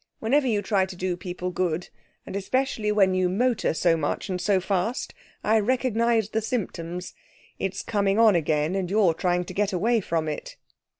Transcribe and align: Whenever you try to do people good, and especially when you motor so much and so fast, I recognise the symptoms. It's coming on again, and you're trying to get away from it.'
Whenever 0.17 0.47
you 0.47 0.63
try 0.63 0.83
to 0.83 0.95
do 0.95 1.15
people 1.15 1.51
good, 1.51 1.89
and 2.25 2.35
especially 2.35 2.91
when 2.91 3.13
you 3.13 3.29
motor 3.29 3.71
so 3.71 3.95
much 3.95 4.29
and 4.29 4.41
so 4.41 4.59
fast, 4.59 5.13
I 5.43 5.59
recognise 5.59 6.29
the 6.29 6.41
symptoms. 6.41 7.13
It's 7.59 7.83
coming 7.83 8.17
on 8.17 8.33
again, 8.35 8.73
and 8.73 8.89
you're 8.89 9.13
trying 9.13 9.45
to 9.45 9.53
get 9.53 9.71
away 9.73 9.99
from 10.01 10.27
it.' 10.27 10.57